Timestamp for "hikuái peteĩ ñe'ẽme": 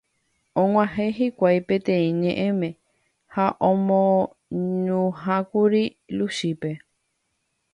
1.17-2.69